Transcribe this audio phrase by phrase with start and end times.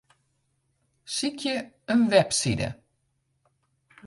[1.17, 1.53] Sykje
[1.93, 2.67] in website.